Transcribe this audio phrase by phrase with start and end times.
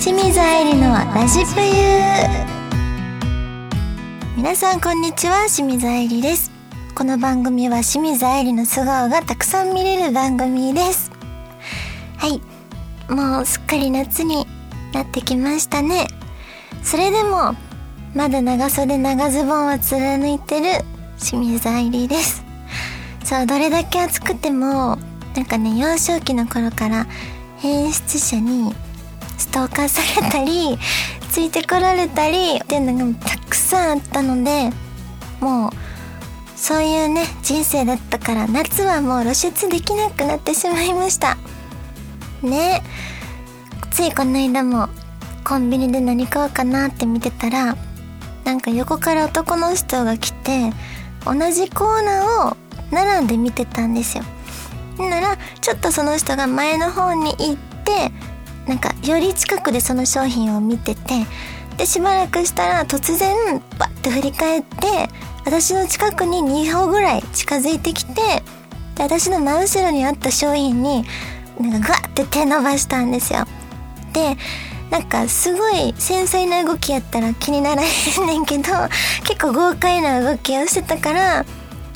[0.00, 1.68] 清水愛理のラジプユ
[4.34, 6.50] 皆さんこんにちは清水愛理です。
[6.94, 11.12] この番組は清水愛理の素顔がたくさん見れる番組です。
[12.16, 12.40] はい。
[13.12, 14.46] もうすっかり夏に
[14.94, 16.06] なってきましたね。
[16.82, 17.54] それでも
[18.14, 20.82] まだ長袖長ズボンを貫いてる
[21.18, 22.42] 清水愛理です。
[23.22, 24.96] そうどれだけ暑くても
[25.36, 27.06] なんかね幼少期の頃から
[27.58, 28.74] 変質者に
[29.40, 30.78] ストーカーされたり
[31.30, 34.70] ついてこられたりっていうのがたくさんあったので
[35.40, 35.70] もう
[36.56, 41.38] そういうね人生だったから夏はもう露出できなくなってしまいました。
[42.42, 42.82] ね。
[43.90, 44.88] ついこの間も
[45.42, 47.76] コンビニで何買おうかなって見てたら
[48.44, 50.70] なんか横から男の人が来て
[51.24, 52.56] 同じコーナーを
[52.90, 54.24] 並んで見てたんですよ。
[54.98, 58.12] ならちょっとその人が前の方に行って
[58.66, 61.26] なんかより近くでその商品を見てて
[61.76, 63.34] でしばらくしたら突然
[63.78, 65.08] バッて振り返って
[65.44, 68.14] 私の近くに2歩ぐらい近づいてきて
[68.94, 71.04] で私の真後ろにあった商品に
[71.58, 73.46] なんかグワッて手伸ばしたんですよ。
[74.12, 74.36] で
[74.90, 78.64] なんかすごい繊細な動きやったら気にならへんねんけど
[79.24, 81.46] 結構豪快な動きをしてたから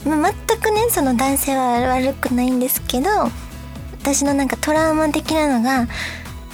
[0.06, 3.08] まあ、全くねその男性は悪くないんですけど
[4.02, 5.88] 私のなんかトラウマ的なのが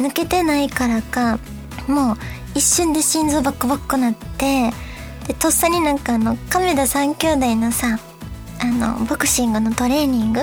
[0.00, 1.38] 抜けてないからか
[1.86, 2.16] もう
[2.54, 4.70] 一瞬で心臓バクバクなって
[5.28, 7.98] でとっさになんかあの亀田三兄弟のさ
[8.60, 10.40] あのボクシングのトレーニング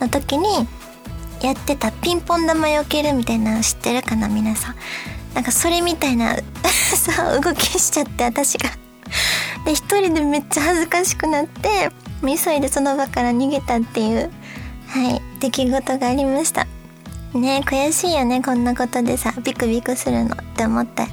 [0.00, 0.46] の時に
[1.42, 4.76] やってたピンポン玉避けるみたいなの知ってるかな皆さん。
[5.34, 8.70] なんかそれみたいな さ動きしちゃって私が。
[9.64, 11.90] で一人でめっちゃ恥ずかしくなって
[12.22, 14.30] 急いでその場から逃げたっていう
[14.88, 16.66] はい出来事がありました。
[17.38, 21.06] ね悔しいよねこんなことでさビクビクするのって思って。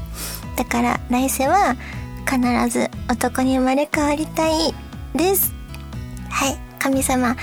[0.55, 1.75] だから来世は
[2.29, 4.73] 必ず男に生まれ変わりたい
[5.15, 5.53] です。
[6.29, 7.35] はい神様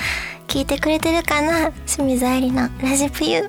[0.46, 1.72] 聞いてくれてるかな？
[1.86, 3.48] 清水愛理のラジプユ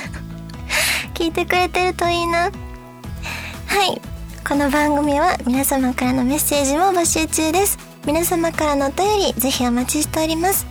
[1.14, 2.40] 聞いてくれてるといいな。
[2.40, 4.00] はい
[4.46, 7.78] この番組は皆様からのメッセージも募集中です。
[8.04, 10.66] 皆様からのお便りぜひお待ちしております。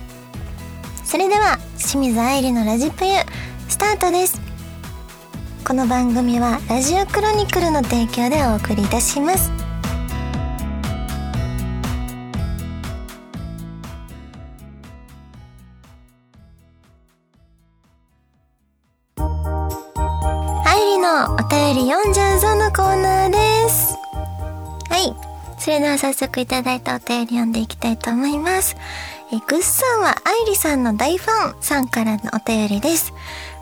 [1.04, 3.12] それでは清水愛理のラジプユ
[3.72, 4.38] スタートです。
[5.66, 9.50] この番組はラジオクロニクルの提供でお送りいたします。
[20.66, 23.96] 愛理のお便り読んじゃうぞのコーナーです。
[24.90, 25.32] はい。
[25.58, 28.76] それでは早速いただいたお便り読んでいきたいと思います。
[29.32, 33.14] えグッさんは愛理さんの大ファンさんからのお便りです。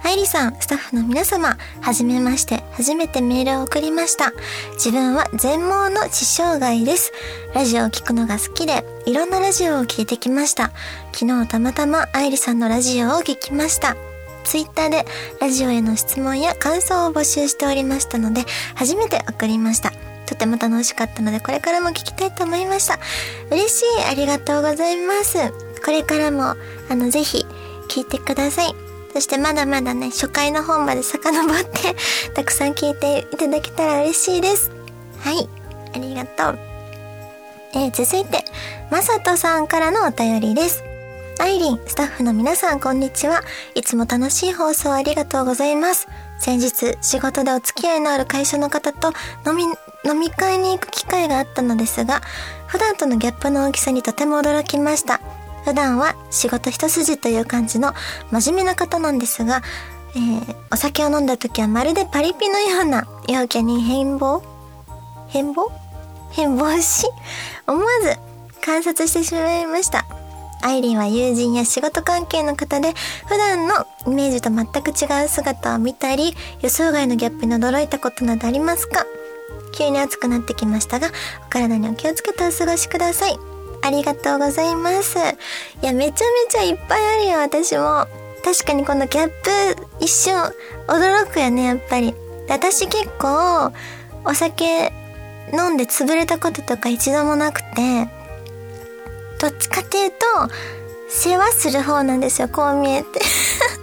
[0.02, 4.32] 愛理さん、スタッフの皆様、はじめまして、初めてメールを送りました。
[4.74, 7.12] 自分は全盲の視障害です。
[7.54, 10.70] ラジオを聴くのが好きで、いろんなラジオを聴いてきました。
[11.12, 13.96] 昨日たまたま愛理さんのラジオを聞きました。
[14.44, 15.06] ツイッターで
[15.40, 18.44] ラジオへの質問や感想を募集しておりましたので、
[18.74, 19.92] 初めて送りました。
[20.26, 22.98] とても楽しかったので、これからも聞きたいと思いました。
[23.50, 25.38] 嬉しい、ありがとうございます。
[25.84, 26.56] これからも、
[26.88, 27.46] あの、ぜひ、
[27.88, 28.89] 聞いてください。
[29.12, 31.96] そしてまだまだね、初回の方まで遡って
[32.34, 34.70] たくさん聞いていただけたら嬉しいです。
[35.20, 35.48] はい、
[35.94, 36.58] ありがとう。
[37.72, 38.44] えー、続いて、
[38.90, 40.84] まさとさんからのお便りです。
[41.40, 43.42] アイリン、スタッフの皆さん、こんにちは。
[43.74, 46.06] いつも楽しい放送ありがとうございます。
[46.38, 49.12] 先日、仕事でお付き合いのある会社の方と
[49.46, 49.64] 飲み、
[50.04, 52.20] 飲み会に行く機会があったのですが、
[52.66, 55.20] 普段とのギャップの大きさにとても驚きました。
[55.64, 57.94] 普段は仕事一筋という感じの
[58.30, 59.62] 真面目な方なんですが、
[60.14, 64.42] えー、お酒を飲んだ時はまるでパリピのような陽キャに変貌？
[65.28, 65.70] 変貌？
[66.32, 67.06] 変貌し、
[67.66, 68.16] 思わず
[68.64, 70.06] 観察してしまいました。
[70.62, 72.92] アイリンは友人や仕事関係の方で
[73.26, 79.06] 普段のイメージと全く違う姿を見たり予想外のギャップに驚いたことなどありますか？
[79.72, 81.08] 急に暑くなってきましたが
[81.46, 83.38] お体にお気をつけてお過ごしください。
[83.82, 85.18] ありがとうございます。
[85.18, 88.06] いやめちゃめちゃいっぱいあるよ私も。
[88.44, 90.34] 確かにこのギャップ一瞬
[90.86, 92.14] 驚くよねやっぱり。
[92.48, 93.72] 私結構
[94.24, 94.92] お酒
[95.52, 98.08] 飲んで潰れたこととか一度もなくて
[99.40, 100.16] どっちかっていうと
[101.08, 103.20] 世話する方なんですよこう見えて。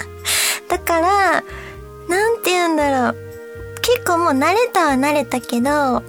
[0.70, 1.44] だから
[2.10, 3.28] なんて言うんだろう。
[3.82, 6.04] 結構もう慣れたは慣れたけど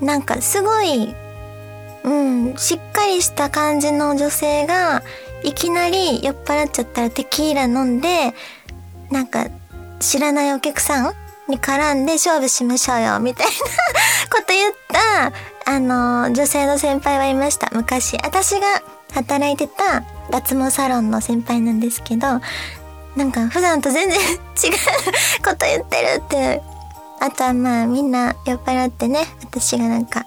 [0.00, 1.14] なんかすごい
[2.04, 5.02] うんしっかりした感じの女性が
[5.44, 8.34] いきなり酔っ払っちゃったらテキーラ飲んで
[9.10, 9.46] なんか
[10.00, 11.14] 知らないお客さん
[11.48, 13.52] に絡んで勝負しましょうよ、みたいな
[14.30, 15.32] こと言った、
[15.72, 17.70] あの、女性の先輩はいました。
[17.72, 18.16] 昔。
[18.22, 18.82] 私が
[19.12, 22.40] 働いてた脱毛サロンの先輩なんですけど、
[23.16, 24.38] なんか普段と全然違う
[25.44, 26.62] こと言ってるって。
[27.20, 30.26] あとはまあみんな酔っ払ってね、私がなんか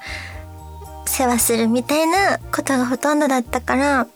[1.15, 4.07] 世話するみたいなことがほとんどだったから、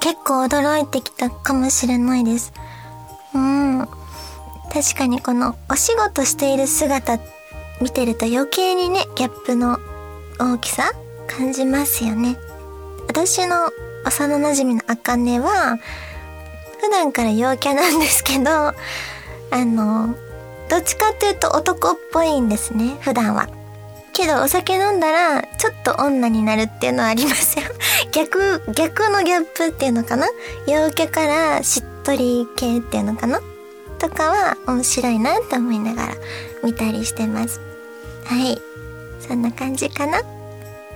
[0.00, 2.54] 結構驚いてきたかもしれないです。
[3.34, 3.86] うん。
[4.72, 7.18] 確かにこのお仕事している姿
[7.82, 9.78] 見てると余計にね、ギャップの
[10.38, 10.92] 大きさ
[11.26, 12.38] 感じますよね。
[13.06, 13.68] 私の
[14.06, 15.78] 幼馴染のあかねは、
[16.80, 18.74] 普段から陽キャなんですけど、あ
[19.52, 20.14] の、
[20.70, 23.57] どっちかっていうと男っぽいんですね、普段は。
[24.18, 27.64] けどお酒飲んだら、ちょっと女になるっていうのはありますよ。
[28.10, 30.26] 逆、逆のギャップっていうのかな？
[30.66, 33.40] 陽キャからしっとり系っていうのかな？
[34.00, 36.14] とかは面白いなと思いながら
[36.64, 37.60] 見たりしてます。
[38.24, 38.60] はい。
[39.26, 40.20] そんな感じかな？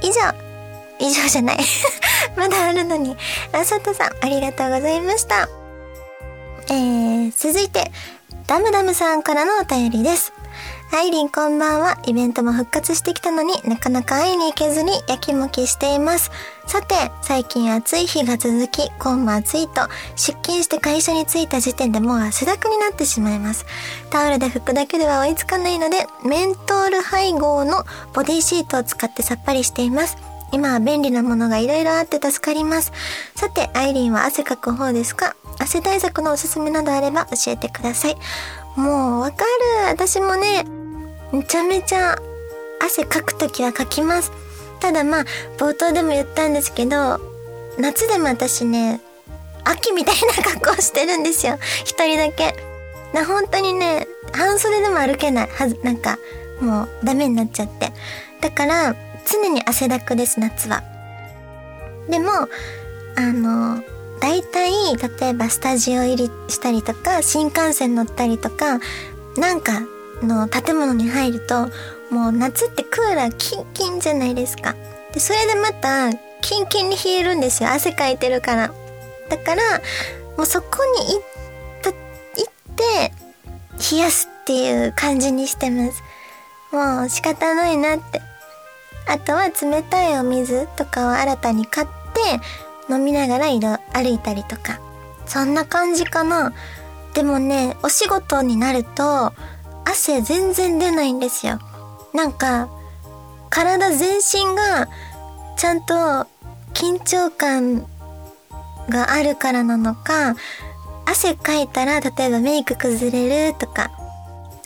[0.01, 0.35] 以上。
[0.99, 1.59] 以上じゃない
[2.37, 3.17] まだあるのに。
[3.53, 5.49] あ、さとさん、ありがとうございました。
[6.69, 7.93] えー、続いて、
[8.49, 10.33] ダムダムさんからのお便りです。
[10.95, 11.99] アイリンこんばんは。
[12.07, 16.31] イベントも復活してきたのになかなか会いに行けずにやきもきしています。
[16.67, 23.65] さて、最近暑い日が続き、今も暑いと、出勤して会社に着いた時点でもう汗だくになってしまいます。
[24.11, 30.19] タオルで拭くだけでは追いつかないので、メントール配合のボディシートを使ってさっぱりしています。
[30.53, 32.93] 今は便利なものが色々あって助かります。
[33.35, 35.37] さて、アイリンは汗かく方ですか？
[35.59, 38.17] 汗対策のおすすめなどあれば教えてください。
[38.77, 39.89] もうわかる。
[39.89, 40.67] 私もね、
[41.33, 42.17] めちゃめちゃ
[42.81, 44.33] 汗かくときはかきます。
[44.81, 45.25] ただまあ、
[45.59, 47.21] 冒頭でも言ったんですけど、
[47.79, 49.01] 夏でも私ね、
[49.65, 51.59] 秋みたいな格好してるんですよ。
[51.85, 52.55] 一人だけ。
[53.15, 55.49] な、本当にね、半袖でも歩けない。
[55.49, 56.19] はず、なんか、
[56.61, 57.93] もうダメになっちゃって。
[58.41, 58.95] だから、
[59.25, 60.83] 常に汗だくです、夏は。
[62.09, 62.31] でも、
[63.17, 63.83] あの、
[64.21, 64.73] 大体、
[65.21, 68.81] 例えばスタジオ入りしたりとか、新幹線乗ったりとか、
[69.37, 69.83] なんか
[70.23, 71.69] の建物に入ると、
[72.11, 74.75] もう夏ってクーラーキンキンじゃないですか。
[75.13, 77.71] で、それでまた、キンキンに冷えるんですよ。
[77.71, 78.73] 汗かいてるから。
[79.29, 79.63] だから、
[80.37, 81.23] もうそこに行っ
[81.83, 83.13] た、行って、
[83.93, 86.03] 冷やすっていう感じにしてます。
[86.73, 88.21] もう仕方ないなって。
[89.07, 94.81] あとは冷たいお水とかを新たに買って飲みながら移動歩いたりとか。
[95.27, 96.53] そんな感じかな。
[97.15, 99.33] でもね、お仕事になると
[99.85, 101.59] 汗全然出ないんですよ。
[102.13, 102.69] なんか、
[103.51, 104.89] 体全身が
[105.57, 105.95] ちゃんと
[106.75, 107.87] 緊張感
[108.89, 110.35] があるからなのか、
[111.07, 113.91] 汗かいたら例えばメイク崩れるとか、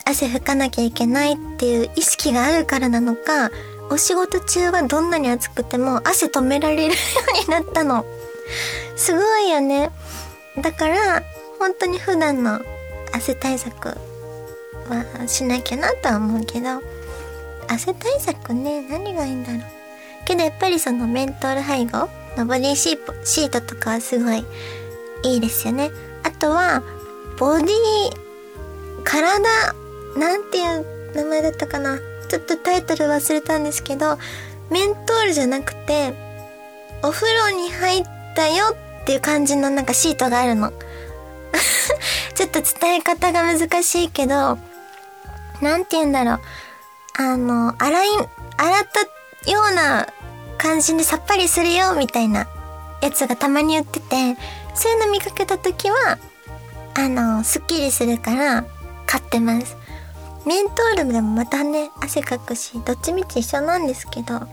[0.05, 3.49] 汗拭かなきゃいけないっていう意識があるからなのか、
[3.89, 8.05] お仕事中はどんなに暑くても汗止められるようになったの。
[8.95, 9.91] すごいよね。
[10.61, 11.23] だから、
[11.59, 12.61] 本当に普段の
[13.13, 13.97] 汗対策
[14.87, 16.81] はしなきゃなとは思うけど、
[17.67, 19.61] 汗対策ね、何がいいんだろう。
[20.25, 24.45] けどやっぱりそのメントール配合のボディシートとかはすごい
[25.23, 25.91] いいですよね。
[26.23, 26.83] あとは、
[27.37, 27.67] ボディ、
[29.03, 29.41] 体、
[30.17, 31.99] なんていう名前だったかな。
[32.29, 34.17] ちょっとタイトル忘れたんですけど、
[34.69, 36.13] メントールじゃなくて、
[37.03, 38.03] お風呂に入っ
[38.35, 40.71] たよっていう感じのなんかシートがあるの。
[42.35, 44.57] ちょっと伝え方が難しいけど、
[45.61, 46.39] なんて言うんだろう。
[47.19, 48.07] あの、洗い、
[48.57, 48.87] 洗っ
[49.45, 50.07] たような
[50.57, 52.47] 感じにさっぱりするよ、みたいな
[53.01, 54.37] やつがたまに売ってて、
[54.75, 56.17] そういうの見かけた時は、
[56.95, 58.65] あの、スッキリするから
[59.05, 59.77] 買ってます。
[60.45, 64.47] メントールでもまたね、汗かくし、どっちみち一緒なんですけど、あ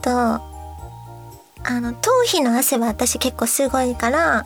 [0.00, 0.10] と、
[1.64, 4.44] あの、頭皮の汗は私結構すごいから、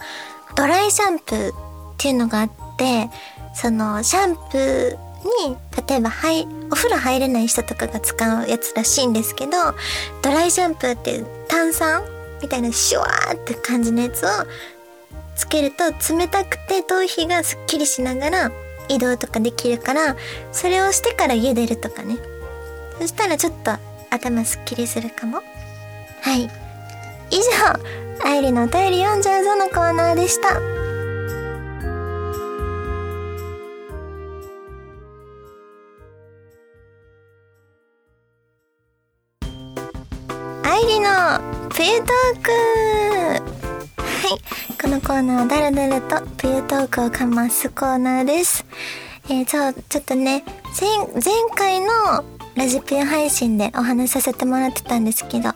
[0.55, 1.55] ドライシャンプーっ
[1.99, 3.11] ていうのがあって、
[3.55, 5.57] その、シャンプーに、
[5.89, 9.53] 例えば、はい、お風呂入れない人とかが使うやつらしいんですけど、
[10.23, 12.03] ドライシャンプーっていう炭酸
[12.43, 14.29] みたいなシュワーって感じのやつを
[15.37, 18.51] つけると冷たくて頭皮がスッキリしながら
[18.89, 20.17] 移動とかできるから、
[20.53, 22.17] それをしてから茹でるとかね。
[23.01, 23.73] そしたらちょっと
[24.11, 25.43] 頭すっきりするかも。
[26.23, 26.51] はい。
[27.31, 30.76] 以上、愛理のお便り読んじゃうぞのコーナーでした。
[41.87, 42.09] 冬トー
[42.43, 42.51] ク
[44.03, 44.83] はい。
[44.83, 48.67] このコーナーはだらだらとプユトークをかますコーナーです。
[49.29, 50.43] えー、そう、ちょっとね、
[50.81, 50.89] 前、
[51.55, 51.87] 回の
[52.57, 55.51] ラジピン配信でお話しさせてもらってたんですけど、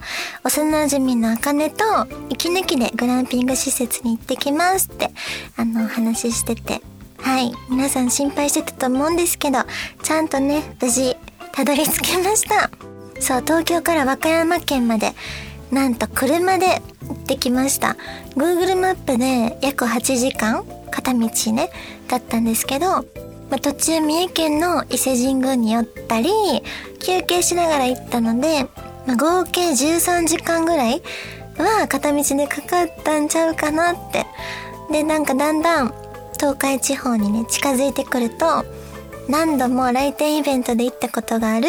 [0.44, 1.84] 幼馴染のあかねと
[2.28, 5.10] 息抜きでグランピング施設に行ってきますって、
[5.56, 6.80] あの、話してて。
[7.18, 7.52] はい。
[7.68, 9.58] 皆さん心配してたと思うんですけど、
[10.04, 11.16] ちゃんとね、無事、
[11.50, 12.70] たどり着けました。
[13.18, 15.12] そう、東京から和歌山県まで、
[15.70, 17.96] なんと車で行ってきました。
[18.36, 21.70] Google マップで約8時間片道ね、
[22.08, 26.30] だったんですけど、まあ、途中三重県の伊勢神宮に寄ったり、
[27.00, 28.64] 休憩しながら行ったので、
[29.06, 31.02] まあ、合計13時間ぐらい
[31.58, 34.26] は片道でかかったんちゃうかなって。
[34.90, 35.94] で、なんかだんだん
[36.34, 38.64] 東海地方にね、近づいてくると、
[39.28, 41.66] 何度も来店イベントで行ったことがある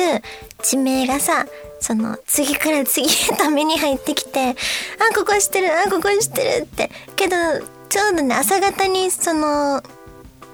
[0.63, 1.45] 地名がさ、
[1.81, 4.53] その次から次へと目に入ってきて、あ、
[5.15, 6.91] ここ知ってる、あ、ここ知ってるって。
[7.15, 7.35] けど、
[7.89, 9.81] ちょうどね、朝方にその、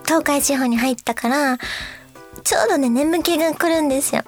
[0.06, 1.58] 東海地方に入ったから、
[2.44, 4.24] ちょうどね、眠気が来るんですよ。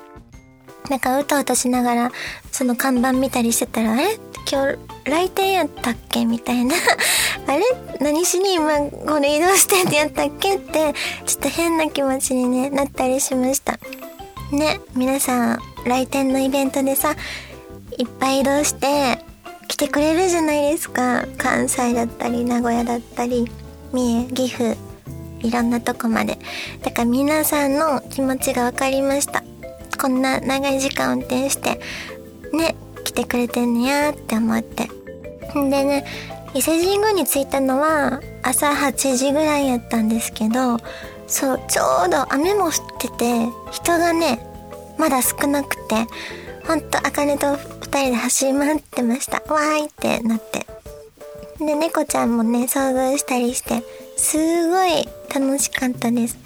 [0.90, 2.12] なんかうとうとしながら、
[2.52, 4.20] その看板見たりしてたら、あれ？
[4.52, 6.26] 今日来店やったっけ？
[6.26, 6.76] みたいな。
[7.48, 7.64] あれ？
[8.02, 10.56] 何しに今これ移動してってやったっけ？
[10.56, 10.94] って
[11.26, 13.80] ちょっと変な気持ちに、ね、なったりしました。
[14.52, 17.16] ね皆さん来店のイベントでさ
[17.98, 19.24] いっぱい移動して
[19.68, 21.26] 来てくれるじゃないですか。
[21.38, 23.50] 関西だったり名古屋だったり
[23.92, 24.78] 三重岐阜
[25.42, 26.38] いろんなとこまで。
[26.82, 29.44] だから皆さんの気持ちが分かりました。
[30.00, 31.80] こんな長い時間運転して
[32.54, 34.90] ね来てくれてんねやって思って。
[35.58, 36.06] んでね、
[36.54, 40.78] 伊勢神宮に着いたのは朝8時ぐらいやったんですけど、
[41.28, 44.40] そう、ちょうど雨も降ってて、人がね、
[45.00, 45.96] まだ少なくて、
[46.68, 49.38] ほんと、あかねと二人で走り回ってました。
[49.52, 50.68] わーいってなって。
[51.58, 53.82] で、猫ちゃんもね、遭遇したりして、
[54.18, 54.38] す
[54.70, 56.38] ごい楽しかったです。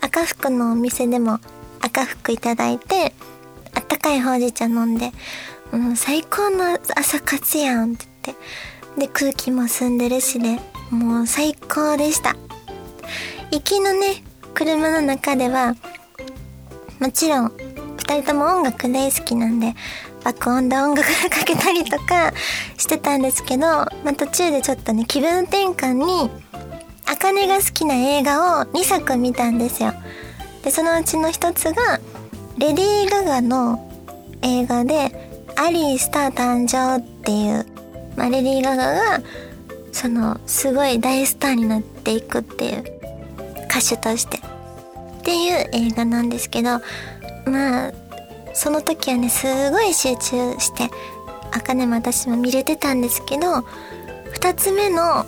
[0.00, 1.40] 赤福のお店でも
[1.80, 3.12] 赤福いただいて、
[3.74, 5.10] あったかいほうじ茶飲んで、
[5.72, 9.00] もう最高の朝活やんって言って。
[9.00, 12.36] で、空気も澄んでるしね、もう最高でした。
[13.50, 14.22] 行きのね、
[14.54, 15.74] 車の中では、
[16.98, 17.52] もちろん、
[18.08, 19.74] 二人とも音楽大好きなんで、
[20.22, 22.32] 爆音で音楽かけたりとか
[22.78, 26.30] してたんですけど、まあ、途中でちょっとね、気分転換に、
[27.04, 29.92] あかねが好きな映画を2作見たんですよ。
[30.62, 31.98] で、そのうちの一つが、
[32.58, 33.90] レディー・ガガの
[34.42, 35.10] 映画で、
[35.56, 37.66] アリースター誕生っていう、
[38.14, 39.20] まあ、レディー・ガガが、
[39.90, 42.84] その、すごい大スターになっていくっていう、
[43.68, 44.38] 歌手として。
[44.38, 46.80] っていう映画なんですけど、
[47.46, 47.92] まあ、
[48.52, 50.90] その時はね、すごい集中して、
[51.52, 53.62] あかねも私も見れてたんですけど、
[54.32, 55.24] 二つ目の、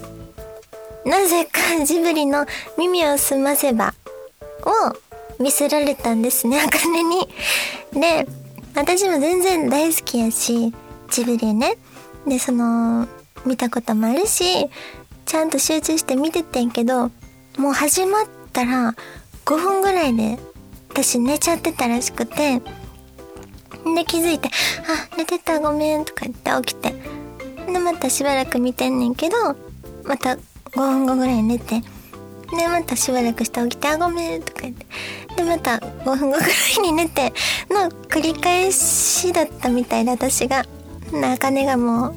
[1.05, 2.47] なぜかジブリの
[2.77, 3.95] 耳をすませば
[4.65, 7.29] を見せられたんですね、あかねに。
[7.93, 8.27] で、
[8.75, 10.73] 私も全然大好きやし、
[11.11, 11.77] ジブリね。
[12.27, 13.07] で、その、
[13.47, 14.69] 見たこともあるし、
[15.25, 17.11] ちゃんと集中して見ててんけど、
[17.59, 18.95] もう始まったら
[19.45, 20.39] 5分ぐらいで
[21.01, 26.93] 私寝ちゃってたらしくて、で気づいて、あ、寝てたごめんとか言って起きて。
[27.73, 29.37] で、またしばらく見てんねんけど、
[30.03, 30.41] また5
[30.75, 31.83] 分後ぐらい寝て、
[32.51, 34.87] で、またしばらくして起きて、あ、ごめんとか言って。
[35.37, 37.33] で、また5分後ぐらいに寝て
[37.71, 40.67] の繰り返しだったみたいで、私が。
[41.13, 42.13] なかねがも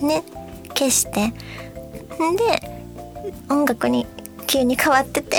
[0.00, 0.22] う、ね、
[0.70, 1.34] 消して。
[2.38, 2.72] で、
[3.50, 4.06] 音楽に
[4.46, 5.36] 急に変わってて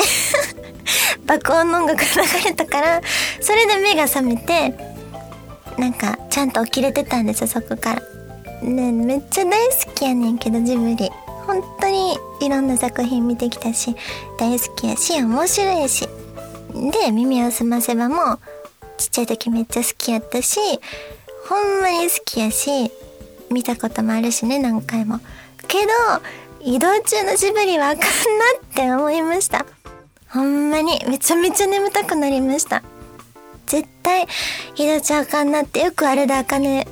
[1.25, 3.01] 爆音の音楽流れたから、
[3.41, 4.73] それで目が覚めて、
[5.77, 8.01] なんか、ちゃんと起きれてたんですよ、そこから。
[8.61, 11.11] ね、めっちゃ大好きやねんけど、ジブリ。
[11.45, 13.95] 本当にいろんな作品見てきたし、
[14.39, 16.07] 大好きやし、面白いし。
[16.73, 18.39] で、耳をすませばも、
[18.97, 20.59] ちっちゃい時めっちゃ好きやったし、
[21.49, 22.91] ほんまに好きやし、
[23.51, 25.19] 見たこともあるしね、何回も。
[25.67, 25.91] けど、
[26.61, 29.65] 移動中のジブリはあかんなって思いました。
[30.33, 32.81] ほんまに、めちゃめちゃ眠たくなりました。
[33.67, 34.27] 絶対、
[34.75, 36.87] 移動中あかんなってよくあれであかね。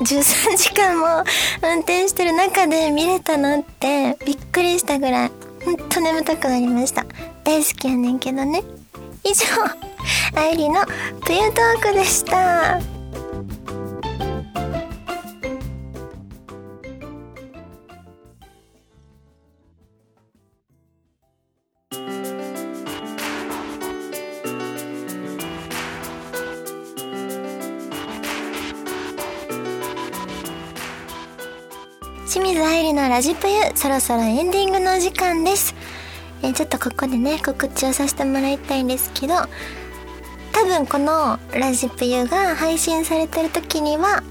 [0.00, 1.24] 13時間も
[1.62, 5.30] 運転してる中で見れたのってびっくりしたぐらい
[5.64, 7.04] ほんと眠たくなりました。
[7.44, 8.62] 大好きやねんけどね。
[9.24, 9.46] 以上
[10.34, 10.84] 愛理の
[11.24, 12.97] プユトークでした。
[32.28, 35.74] 清水愛理のラジプユ、そろそろエンディングの時間です。
[36.42, 39.34] えちょっとここでね告知をさせてもらいたいんですけど
[40.52, 44.22] 多分このラジプユが配信されてる時には、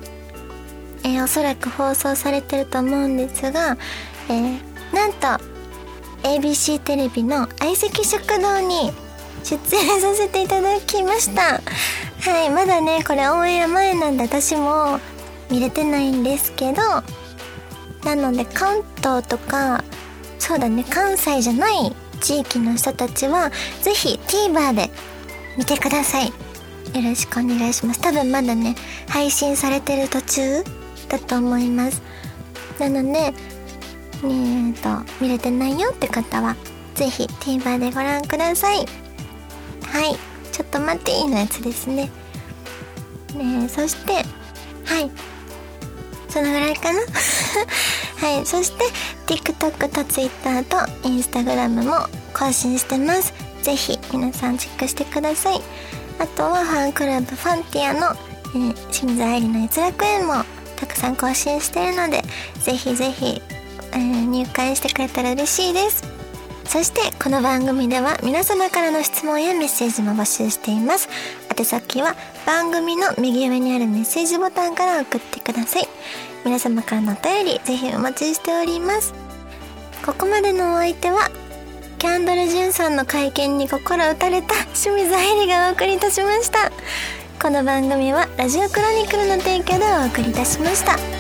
[1.04, 3.78] えー、おそらく放送されてると思うんですが、
[4.30, 4.60] えー、
[4.94, 5.44] なんと
[6.22, 8.92] ABC テレビの相席食堂に
[9.44, 11.62] 出演させていただきました
[12.30, 15.00] はいまだねこれオンエア前なんで私も
[15.50, 16.82] 見れてないんですけど
[18.08, 19.84] なので関東とか
[20.40, 24.90] そうだね関西じゃない地域の人たちはぜひ TVer で
[25.58, 26.28] 見てください。
[26.28, 26.34] よ
[27.04, 28.00] ろしくお願いします。
[28.02, 28.76] 多分まだね
[29.10, 30.64] 配信されてる途中
[31.10, 32.02] だと思います。
[32.80, 36.56] なのでえーと見れてないよって方は
[36.96, 38.78] ぜひ TVer でご覧ください。
[38.78, 38.86] はい。
[40.52, 42.10] ちょっと待っていいのやつですね。
[43.36, 44.14] ねそして
[44.86, 45.12] はい。
[46.30, 47.00] そのぐらいかな？
[48.18, 48.86] はいそして
[49.28, 53.34] TikTok と Twitter と Instagram も更新してます。
[53.62, 55.62] ぜひ皆さんチェックしてください。
[56.20, 58.16] あとはファンクラブファンティアの、
[58.56, 60.34] えー、清水愛理の閲楽園も
[60.76, 62.24] たくさん更新してるので
[62.60, 63.42] ぜひぜひ、
[63.92, 66.04] えー、入会してくれたら嬉しいです。
[66.66, 71.08] そしてこの番組では皆様からの質問やメッセージも募集しています。
[71.58, 75.87] 宛先は番組の右上にあるメッセージボタンから送ってください。
[76.48, 79.14] 皆様からのお便りぜひお待ちしております
[80.06, 81.30] ここまでのお相手は
[82.00, 86.72] キャンドル・ジュンさんの会見に心打たれた清水愛理がお送りいたしました
[87.42, 91.17] この番組はラジオクロニクルの提供でお送りいたしました。